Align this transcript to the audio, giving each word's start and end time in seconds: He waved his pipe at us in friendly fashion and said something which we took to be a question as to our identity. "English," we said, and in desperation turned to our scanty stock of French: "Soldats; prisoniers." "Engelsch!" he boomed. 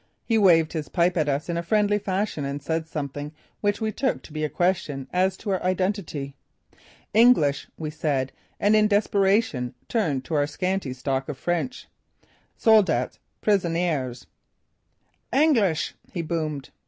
He 0.25 0.39
waved 0.39 0.73
his 0.73 0.89
pipe 0.89 1.15
at 1.15 1.29
us 1.29 1.47
in 1.47 1.61
friendly 1.61 1.99
fashion 1.99 2.43
and 2.43 2.59
said 2.59 2.87
something 2.87 3.31
which 3.59 3.79
we 3.79 3.91
took 3.91 4.23
to 4.23 4.33
be 4.33 4.43
a 4.43 4.49
question 4.49 5.07
as 5.13 5.37
to 5.37 5.51
our 5.51 5.61
identity. 5.61 6.33
"English," 7.13 7.67
we 7.77 7.91
said, 7.91 8.31
and 8.59 8.75
in 8.75 8.87
desperation 8.87 9.75
turned 9.87 10.25
to 10.25 10.33
our 10.33 10.47
scanty 10.47 10.93
stock 10.93 11.29
of 11.29 11.37
French: 11.37 11.87
"Soldats; 12.57 13.19
prisoniers." 13.41 14.25
"Engelsch!" 15.31 15.93
he 16.11 16.23
boomed. 16.23 16.71